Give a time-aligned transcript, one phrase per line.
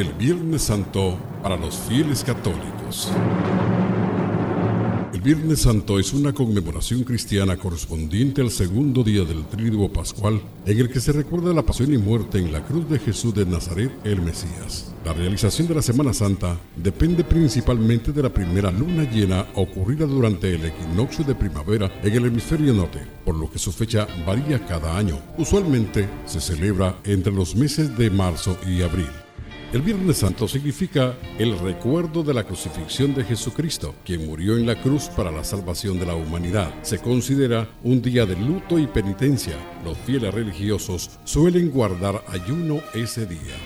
[0.00, 3.10] el Viernes Santo para los fieles católicos.
[5.12, 10.78] El Viernes Santo es una conmemoración cristiana correspondiente al segundo día del Tríduo Pascual, en
[10.78, 13.90] el que se recuerda la pasión y muerte en la cruz de Jesús de Nazaret,
[14.04, 14.94] el Mesías.
[15.04, 20.54] La realización de la Semana Santa depende principalmente de la primera luna llena ocurrida durante
[20.54, 24.96] el equinoccio de primavera en el hemisferio norte, por lo que su fecha varía cada
[24.96, 25.18] año.
[25.38, 29.08] Usualmente se celebra entre los meses de marzo y abril.
[29.70, 34.80] El Viernes Santo significa el recuerdo de la crucifixión de Jesucristo, quien murió en la
[34.80, 36.72] cruz para la salvación de la humanidad.
[36.80, 39.56] Se considera un día de luto y penitencia.
[39.84, 43.56] Los fieles religiosos suelen guardar ayuno ese día.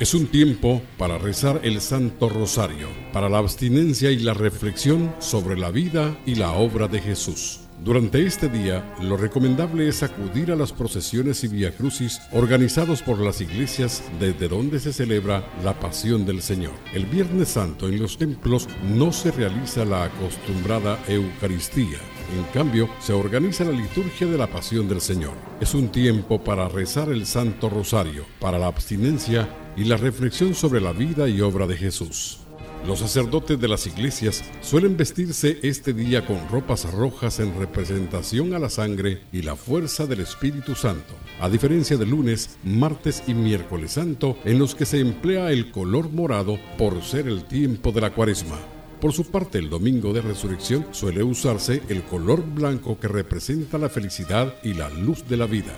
[0.00, 5.58] Es un tiempo para rezar el Santo Rosario, para la abstinencia y la reflexión sobre
[5.58, 7.60] la vida y la obra de Jesús.
[7.84, 13.42] Durante este día, lo recomendable es acudir a las procesiones y viacrucis organizados por las
[13.42, 16.72] iglesias desde donde se celebra la pasión del Señor.
[16.94, 21.98] El Viernes Santo en los templos no se realiza la acostumbrada Eucaristía.
[22.34, 25.34] En cambio, se organiza la liturgia de la pasión del Señor.
[25.60, 30.80] Es un tiempo para rezar el Santo Rosario, para la abstinencia y la reflexión sobre
[30.80, 32.43] la vida y obra de Jesús.
[32.86, 38.58] Los sacerdotes de las iglesias suelen vestirse este día con ropas rojas en representación a
[38.58, 43.92] la sangre y la fuerza del Espíritu Santo, a diferencia de lunes, martes y miércoles
[43.92, 48.12] santo, en los que se emplea el color morado por ser el tiempo de la
[48.12, 48.58] cuaresma.
[49.00, 53.88] Por su parte, el domingo de resurrección suele usarse el color blanco que representa la
[53.88, 55.74] felicidad y la luz de la vida.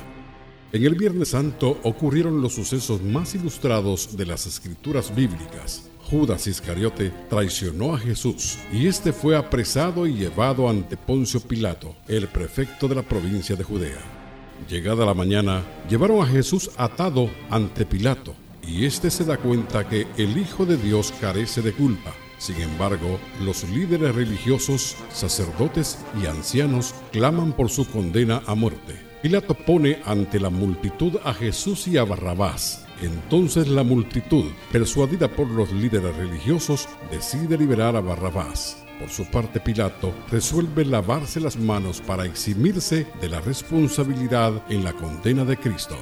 [0.72, 5.88] En el Viernes Santo ocurrieron los sucesos más ilustrados de las escrituras bíblicas.
[6.10, 12.28] Judas Iscariote traicionó a Jesús y este fue apresado y llevado ante Poncio Pilato, el
[12.28, 13.98] prefecto de la provincia de Judea.
[14.70, 18.34] Llegada la mañana, llevaron a Jesús atado ante Pilato
[18.66, 22.14] y éste se da cuenta que el Hijo de Dios carece de culpa.
[22.38, 28.94] Sin embargo, los líderes religiosos, sacerdotes y ancianos claman por su condena a muerte.
[29.22, 35.48] Pilato pone ante la multitud a Jesús y a Barrabás, entonces la multitud, persuadida por
[35.48, 38.84] los líderes religiosos, decide liberar a Barrabás.
[38.98, 44.94] Por su parte, Pilato resuelve lavarse las manos para eximirse de la responsabilidad en la
[44.94, 45.96] condena de Cristo.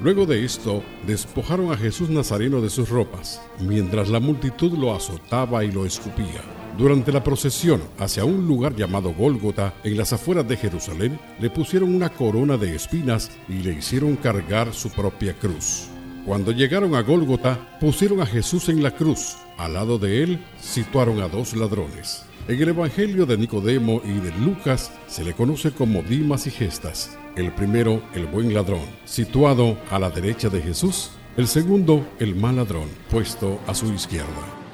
[0.00, 5.64] Luego de esto, despojaron a Jesús Nazareno de sus ropas, mientras la multitud lo azotaba
[5.64, 6.42] y lo escupía.
[6.76, 11.94] Durante la procesión hacia un lugar llamado Gólgota, en las afueras de Jerusalén, le pusieron
[11.94, 15.88] una corona de espinas y le hicieron cargar su propia cruz.
[16.24, 19.36] Cuando llegaron a Gólgota, pusieron a Jesús en la cruz.
[19.58, 22.24] Al lado de él situaron a dos ladrones.
[22.48, 27.18] En el Evangelio de Nicodemo y de Lucas se le conoce como Dimas y Gestas.
[27.36, 31.10] El primero, el buen ladrón, situado a la derecha de Jesús.
[31.36, 34.64] El segundo, el mal ladrón, puesto a su izquierda.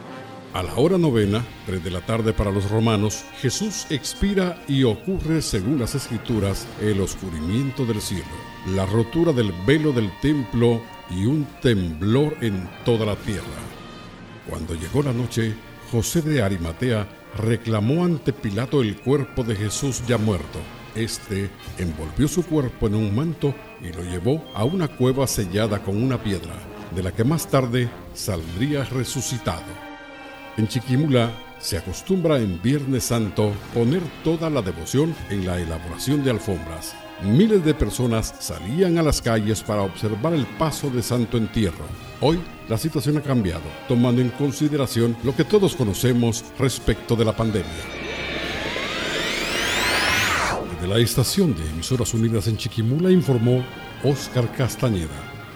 [0.54, 5.42] A la hora novena, tres de la tarde para los romanos, Jesús expira y ocurre,
[5.42, 8.24] según las escrituras, el oscurimiento del cielo,
[8.74, 10.80] la rotura del velo del templo
[11.10, 13.44] y un temblor en toda la tierra.
[14.48, 15.54] Cuando llegó la noche,
[15.90, 20.58] José de Arimatea reclamó ante Pilato el cuerpo de Jesús ya muerto.
[20.94, 26.02] Este envolvió su cuerpo en un manto y lo llevó a una cueva sellada con
[26.02, 26.54] una piedra,
[26.94, 29.62] de la que más tarde saldría resucitado.
[30.56, 36.30] En Chiquimula se acostumbra en Viernes Santo poner toda la devoción en la elaboración de
[36.30, 41.84] alfombras miles de personas salían a las calles para observar el paso de Santo Entierro.
[42.20, 47.34] Hoy la situación ha cambiado, tomando en consideración lo que todos conocemos respecto de la
[47.34, 47.70] pandemia.
[50.74, 53.64] Desde la estación de Emisoras Unidas en Chiquimula informó
[54.02, 55.08] Oscar Castañeda.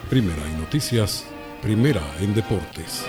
[0.09, 1.25] Primera en noticias,
[1.61, 3.05] primera en deportes.